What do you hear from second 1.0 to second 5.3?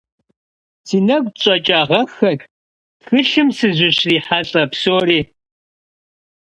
нэгу щӀэкӀагъэххэт тхылъым сызыщрихьэлӀэ псори.